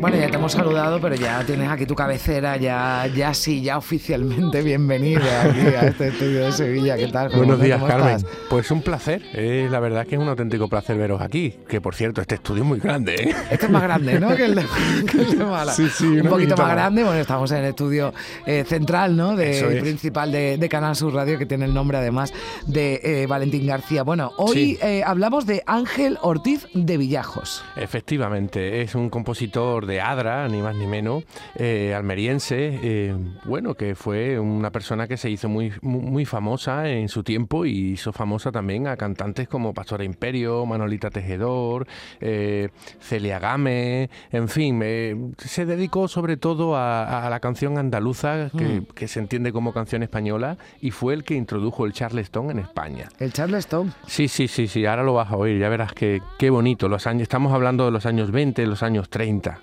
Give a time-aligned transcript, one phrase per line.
[0.00, 3.78] Bueno, ya te hemos saludado, pero ya tienes aquí tu cabecera, ya, ya sí, ya
[3.78, 6.96] oficialmente bienvenida aquí a este estudio de Sevilla.
[6.96, 7.30] ¿Qué tal?
[7.34, 8.18] Buenos días, Carmen.
[8.50, 9.22] Pues un placer.
[9.32, 11.54] Eh, la verdad que es un auténtico placer veros aquí.
[11.66, 13.14] Que por cierto, este estudio es muy grande.
[13.14, 13.34] ¿eh?
[13.50, 14.36] Este es más grande, ¿no?
[14.36, 14.64] que, el de,
[15.44, 15.72] Mala.
[15.72, 17.02] Sí, sí, un poquito más grande.
[17.02, 18.12] Bueno, estamos en el estudio
[18.44, 19.34] eh, central, ¿no?
[19.34, 22.34] De, principal de, Canal Sur Radio, que tiene el nombre además
[22.66, 24.02] de eh, Valentín García.
[24.02, 27.64] Bueno, hoy hablamos de Ángel Ortiz de Villajos.
[27.76, 31.24] Efectivamente, es un compositor de Adra, ni más ni menos,
[31.56, 37.08] eh, almeriense, eh, bueno, que fue una persona que se hizo muy, muy, famosa en
[37.08, 41.86] su tiempo y hizo famosa también a cantantes como Pastora Imperio, Manolita Tejedor,
[42.20, 48.92] eh, Celia Game, en fin, se dedicó sobre todo a, la canción andaluza, mm.
[48.94, 53.08] que, se entiende como canción española, y fue el que introdujo el charleston en España.
[53.18, 53.92] ¿El charleston?
[54.06, 57.06] Sí, sí, sí, sí, ahora lo vas a oír, ya verás que qué bonito, los
[57.06, 59.60] años, estamos hablando de los años 20, los años 30.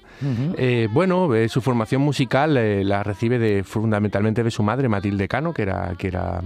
[0.58, 5.28] Eh, bueno, eh, su formación musical eh, la recibe de, fundamentalmente de su madre, Matilde
[5.28, 6.42] Cano, que era, que era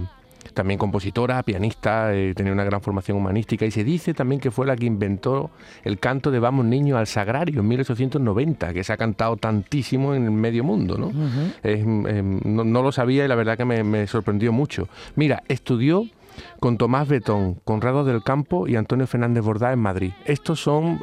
[0.54, 4.74] también compositora, pianista, tenía una gran formación humanística y se dice también que fue la
[4.76, 5.50] que inventó
[5.84, 10.24] el canto de Vamos Niños al Sagrario en 1890, que se ha cantado tantísimo en
[10.24, 10.96] el medio mundo.
[10.98, 11.12] ¿no?
[12.44, 14.88] no, lo sabía y la verdad que me, me sorprendió mucho.
[15.14, 16.06] Mira, estudió
[16.58, 20.12] con Tomás Betón, Conrado del Campo y Antonio Fernández Bordá en Madrid.
[20.24, 21.00] Estos son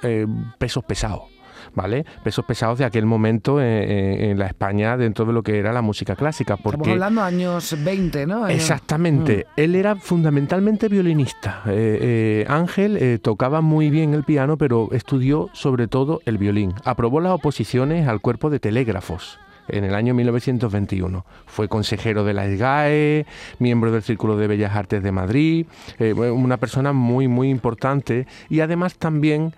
[0.58, 1.34] pesos pesados.
[1.73, 2.05] ¿Vale?
[2.23, 6.16] Pesos pesados de aquel momento en, la España dentro de lo que era la música
[6.16, 6.58] clásica.
[6.58, 8.47] Porque, Estamos hablando de años 20, ¿no?
[8.47, 9.45] Exactamente.
[9.47, 9.59] Mm.
[9.61, 11.61] Él era fundamentalmente violinista.
[11.67, 16.73] Eh, eh, Ángel eh, tocaba muy bien el piano, pero estudió sobre todo el violín.
[16.83, 21.25] Aprobó las oposiciones al cuerpo de telégrafos en el año 1921.
[21.45, 23.25] Fue consejero de la SGAE,
[23.59, 25.66] miembro del Círculo de Bellas Artes de Madrid,
[25.99, 29.54] una persona muy, muy importante y además también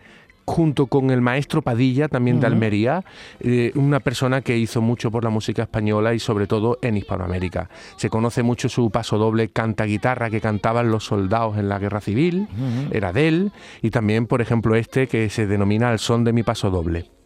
[0.48, 3.04] junto con el maestro Padilla, también de Almería,
[3.42, 7.70] eh, una persona que hizo mucho por la música española y sobre todo en Hispanoamérica.
[7.98, 12.00] Se conoce mucho su paso doble canta guitarra que cantaban los soldados en la guerra
[12.00, 12.48] civil,
[12.92, 16.44] era de él, y también, por ejemplo, este que se denomina El son de mi
[16.44, 17.17] paso doble.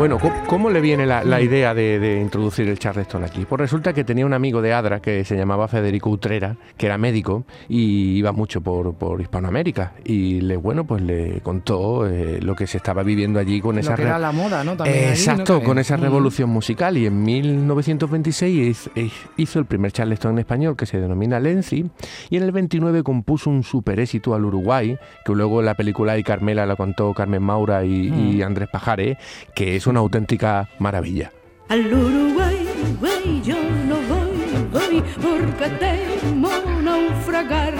[0.00, 1.42] Bueno, ¿cómo, le viene la, mm.
[1.42, 3.44] idea de, introducir el charleston aquí?
[3.44, 6.96] Pues resulta que tenía un amigo de Adra que se llamaba Federico Utrera, que era
[6.96, 9.92] médico y iba mucho por, Hispanoamérica.
[10.02, 13.94] Y le, bueno, pues le contó eh, lo que se estaba viviendo allí con esa...
[13.94, 14.72] Que era la moda, ¿no?
[14.86, 16.00] exacto, con esa mm.
[16.00, 16.96] revolución musical.
[16.96, 18.90] Y en 1926
[19.36, 21.90] hizo el primer charleston en español que se denomina Lenzi.
[22.30, 24.96] Y en el 29 compuso un super éxito al Uruguay,
[25.26, 28.42] que luego en la película de Carmela la contó Carmen Maura y, y mm.
[28.44, 29.18] Andrés Pajares,
[29.54, 31.32] que es una auténtica maravilla.
[31.68, 32.66] Al Uruguay,
[32.98, 33.56] güey, yo
[33.88, 34.38] no voy,
[34.72, 36.50] voy porque temo
[36.82, 37.74] naufragar.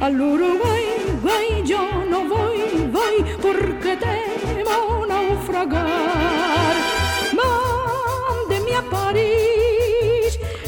[0.00, 0.84] Al Uruguay,
[1.22, 6.74] güey, yo no voy, voy porque temo naufragar.
[7.40, 9.39] Mándeme a París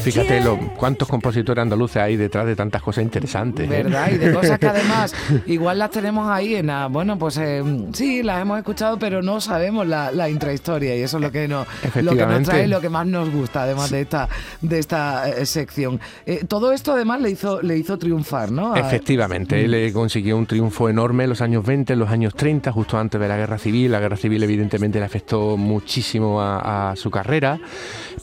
[0.03, 3.65] Fíjate lo, cuántos compositores andaluces hay detrás de tantas cosas interesantes.
[3.65, 3.69] ¿eh?
[3.69, 4.11] ¿Verdad?
[4.11, 5.15] Y de cosas que además
[5.47, 9.39] igual las tenemos ahí en la, bueno, pues eh, sí, las hemos escuchado, pero no
[9.39, 12.89] sabemos la, intrahistoria y eso es lo que, nos, lo que nos trae, lo que
[12.89, 14.29] más nos gusta, además de esta,
[14.61, 15.99] de esta eh, sección.
[16.47, 18.75] todo esto además le hizo, le hizo triunfar, ¿no?
[18.75, 19.93] Efectivamente, él mm.
[19.93, 23.27] consiguió un triunfo enorme en los años 20, en los años 30, justo antes de
[23.27, 23.91] la Guerra Civil.
[23.91, 27.59] La Guerra Civil evidentemente le afectó muchísimo a, a su carrera,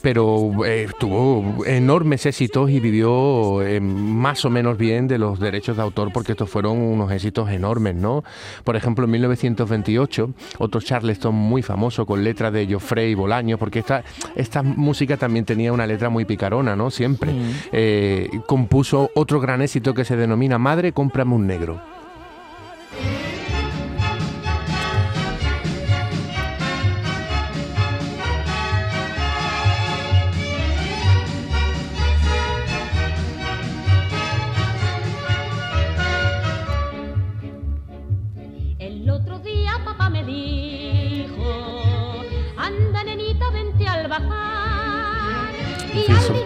[0.01, 0.51] pero
[0.99, 6.11] tuvo enormes éxitos y vivió eh, más o menos bien de los derechos de autor
[6.11, 8.23] porque estos fueron unos éxitos enormes, ¿no?
[8.63, 14.03] Por ejemplo, en 1928, otro Charleston muy famoso con letras de Joffrey Bolaño, porque esta,
[14.35, 16.91] esta música también tenía una letra muy picarona, ¿no?
[16.91, 17.31] Siempre.
[17.71, 22.00] Eh, compuso otro gran éxito que se denomina Madre, cómprame un negro.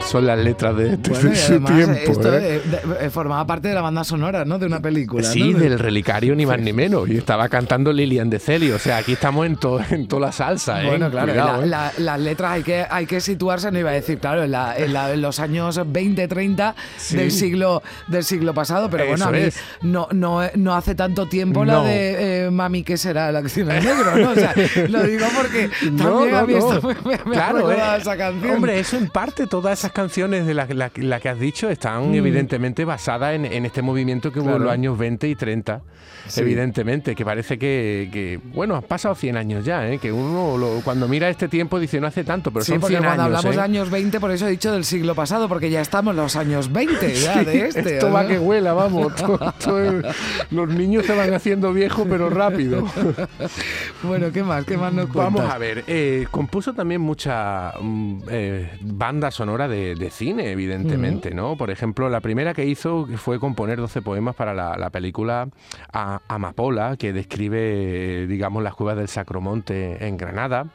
[0.05, 1.71] Son, las letras de, de, bueno, tiempo.
[1.73, 2.61] ¿eh?
[2.99, 4.57] Esto formaba parte de la banda sonora, ¿no?
[4.57, 5.23] De una película.
[5.23, 7.07] Sí, del relicario, ni más ni menos.
[7.09, 8.75] Y estaba cantando Lilian de Celio.
[8.75, 10.83] O sea, aquí estamos en, to, en toda la salsa.
[10.83, 10.87] ¿eh?
[10.87, 11.33] Bueno, claro,
[11.65, 11.93] la, ¿eh?
[11.99, 14.95] las letras hay que, hay que situarse, no iba a decir, claro, en, la, en,
[14.95, 16.75] en los años 20, 30
[17.11, 18.89] del, siglo, del siglo pasado.
[18.89, 19.41] Pero bueno, a mí
[19.81, 23.31] no, no, no hace tanto tiempo la de eh, Mami, ¿qué será?
[23.31, 24.31] La acción del negro, ¿no?
[24.31, 24.53] O sea,
[24.89, 27.77] lo digo porque también a mí esto me, claro, eh.
[27.99, 28.55] esa canción.
[28.55, 32.15] Hombre, eso en parte todas esas canciones de las la, que has dicho están mm.
[32.15, 35.81] evidentemente basadas en, este movimiento que hubo en los años 20 y 30.
[36.37, 39.99] Evidentemente, que parece que, bueno, han pasado 100 años ya, ¿eh?
[39.99, 43.55] que uno cuando mira este tiempo dice no hace tanto, pero son 100 cuando hablamos
[43.55, 43.63] de ¿eh?
[43.63, 46.71] años 20, por eso he dicho del siglo pasado, porque ya estamos en los años
[46.71, 47.95] 20 ya de este.
[47.95, 49.13] Esto va que huela, vamos.
[50.49, 52.85] los niños se van haciendo viejos, pero rápido.
[54.03, 54.65] bueno, ¿qué más?
[54.65, 55.33] ¿Qué más nos cuentas?
[55.33, 58.21] Vamos a ver, eh, compuso también mucha mm,
[59.25, 61.57] banda sonora de, cine, evidentemente, ¿no?
[61.57, 65.49] Por ejemplo, la primera que hizo fue componer 12 poemas para la, la película
[65.91, 70.67] Amapola, que describe, digamos, las cuevas del Sacromonte en Granada.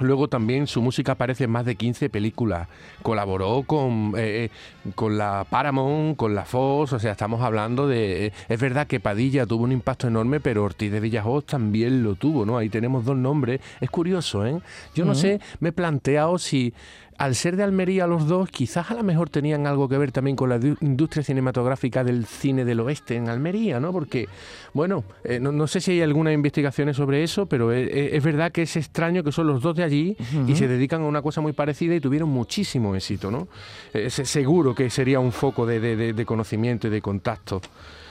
[0.00, 2.68] Luego también su música aparece en más de 15 películas.
[3.02, 4.44] Colaboró con, eh,
[4.84, 8.26] eh, con la Paramount, con la Fox, o sea, estamos hablando de...
[8.26, 12.14] Eh, es verdad que Padilla tuvo un impacto enorme, pero Ortiz de Villajoz también lo
[12.14, 12.58] tuvo, ¿no?
[12.58, 13.60] Ahí tenemos dos nombres.
[13.80, 14.60] Es curioso, ¿eh?
[14.94, 16.72] Yo no sé, me he planteado si
[17.18, 20.36] al ser de Almería los dos, quizás a lo mejor tenían algo que ver también
[20.36, 23.92] con la industria cinematográfica del cine del oeste en Almería, ¿no?
[23.92, 24.28] Porque,
[24.72, 28.76] bueno, eh, no, sé si hay algunas investigaciones sobre eso, pero es, verdad que es
[28.76, 30.16] extraño que son los dos de allí
[30.46, 33.48] y se dedican a una cosa muy parecida y tuvieron muchísimo éxito, ¿no?
[33.92, 37.60] Eh, seguro que sería un foco de, de conocimiento y de contacto.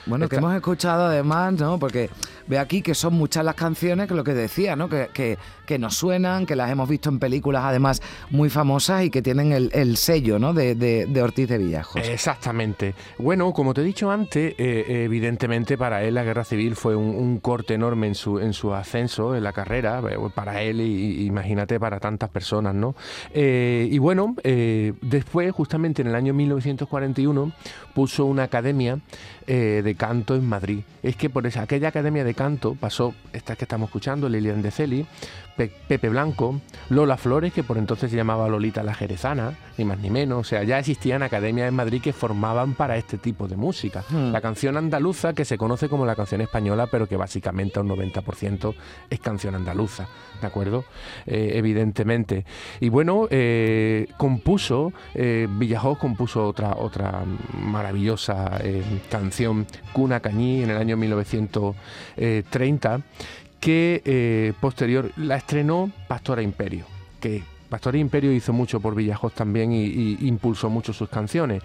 [0.08, 1.78] Bueno, que hemos escuchado además, ¿no?
[1.78, 2.08] Porque
[2.46, 4.88] ve aquí que son muchas las canciones que lo que decía, ¿no?
[4.88, 8.00] Que, que, nos suenan, que las hemos visto en películas además
[8.30, 10.54] muy famosas y que tienen el, sello, ¿no?
[10.54, 12.00] De, de, Ortiz de Villajos.
[12.08, 12.94] Exactamente.
[13.18, 17.38] Bueno, como te he dicho antes, eh, evidentemente para él la guerra civil fue un,
[17.40, 21.78] corte enorme en su, en su ascenso, en la carrera, eh, para él y, imagínate
[21.78, 22.94] para tantas personas, ¿no?
[23.32, 27.52] Eh, y bueno, después, justamente en el año 1941,
[27.94, 29.00] puso una academia
[29.46, 30.80] de canto en Madrid.
[31.02, 34.70] Es que por esa, aquella academia de canto pasó, esta que estamos escuchando, Lilian de
[34.70, 35.06] Celi,
[35.66, 40.08] Pepe Blanco, Lola Flores, que por entonces se llamaba Lolita la Jerezana, ni más ni
[40.08, 40.38] menos.
[40.38, 44.04] O sea, ya existían academias en Madrid que formaban para este tipo de música.
[44.08, 44.30] Hmm.
[44.30, 48.74] La canción andaluza, que se conoce como la canción española, pero que básicamente un 90%
[49.10, 50.06] es canción andaluza,
[50.40, 50.84] ¿de acuerdo?
[51.26, 52.44] Eh, evidentemente.
[52.80, 57.24] Y bueno, eh, compuso, eh, Villajoz compuso otra, otra
[57.60, 58.60] maravillosa
[59.10, 63.00] canción, Cuna Cañí, en el año 1930
[63.60, 66.84] que eh, posterior la estrenó Pastora Imperio,
[67.20, 71.62] que Pastora Imperio hizo mucho por Villajoz también y, impulsó mucho sus canciones.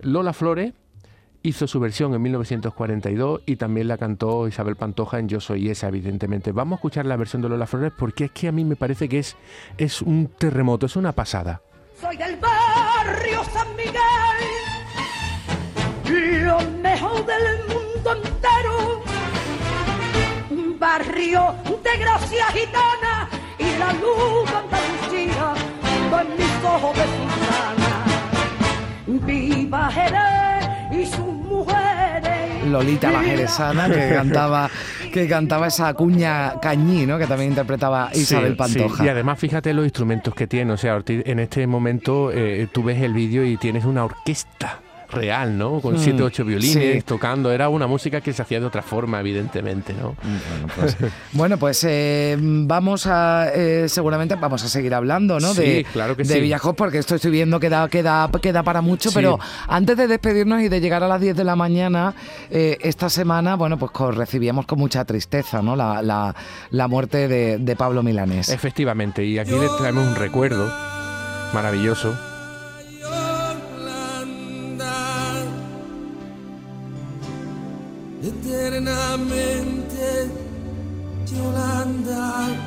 [0.00, 0.72] Lola Flores
[1.42, 5.88] hizo su versión en 1942 y también la cantó Isabel Pantoja en Yo Soy Esa,
[5.88, 6.52] evidentemente.
[6.52, 9.08] Vamos a escuchar la versión de Lola Flores porque es que a mí me parece
[9.08, 9.36] que es,
[9.78, 11.62] es un terremoto, es una pasada.
[12.00, 14.27] Soy del barrio San Miguel,
[16.10, 19.02] lo mejor del mundo entero
[20.78, 23.28] barrio de gracia gitana
[23.58, 25.54] y la luz Andalucía
[26.10, 28.04] con mis ojos de sultana.
[29.26, 32.66] Viva Jerez y sus mujeres.
[32.66, 34.70] Lolita la jerezana que cantaba
[35.12, 37.18] que cantaba esa cuña cañí, ¿no?
[37.18, 39.04] Que también interpretaba Isabel Pantoja.
[39.04, 43.02] Y además fíjate los instrumentos que tiene, o sea, en este momento eh, tú ves
[43.02, 45.80] el vídeo y tienes una orquesta real, ¿no?
[45.80, 47.50] Con mm, siete, ocho violines tocando.
[47.50, 50.12] Era una música que se hacía de otra forma, evidentemente, ¿no?
[50.12, 55.54] Mm, bueno, pues, eh, vamos a, eh, seguramente vamos a seguir hablando, ¿no?
[55.54, 59.38] de, claro que de Villajos, porque esto estoy viendo que da, queda para mucho, pero
[59.66, 62.14] antes de despedirnos y de llegar a las 10 de la mañana,
[62.50, 65.76] eh, esta semana, bueno, pues recibíamos con mucha tristeza, ¿no?
[65.76, 66.34] La, la,
[66.70, 68.48] la muerte de, de Pablo Milanés.
[68.48, 70.70] Efectivamente, y aquí le traemos un recuerdo
[71.52, 72.14] maravilloso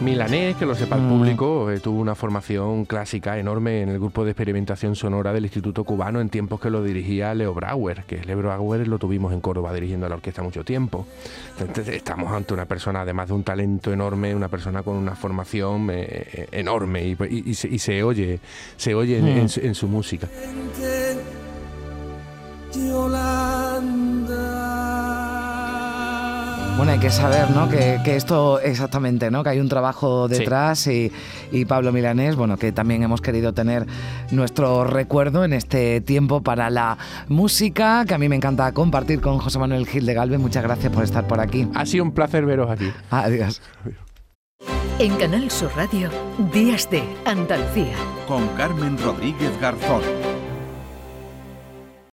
[0.02, 1.10] Milanés, que lo sepa el mm.
[1.10, 5.84] público, eh, tuvo una formación clásica enorme en el grupo de experimentación sonora del Instituto
[5.84, 9.74] Cubano en tiempos que lo dirigía Leo Brauer, que Leo Brauer lo tuvimos en Córdoba
[9.74, 11.06] dirigiendo a la orquesta mucho tiempo.
[11.60, 15.90] Entonces, estamos ante una persona, además de un talento enorme, una persona con una formación
[15.92, 18.40] eh, eh, enorme y, se, oye,
[18.78, 19.76] se oye en, mm.
[19.76, 20.28] su música.
[26.82, 27.70] Bueno, hay que saber, ¿no?
[27.70, 29.44] Que, esto exactamente, ¿no?
[29.44, 31.12] Que hay un trabajo detrás y,
[31.52, 33.86] y, Pablo Milanés, bueno, que también hemos querido tener
[34.32, 36.98] nuestro recuerdo en este tiempo para la
[37.28, 40.40] música, que a mí me encanta compartir con José Manuel Gil de Galvez.
[40.40, 41.68] Muchas gracias por estar por aquí.
[41.76, 42.92] Ha sido un placer veros aquí.
[43.12, 43.62] Adiós.
[44.98, 46.10] En Canal Sur Radio,
[46.52, 47.94] Días de Andalucía.
[48.28, 50.02] Con Carmen Rodríguez Garzón.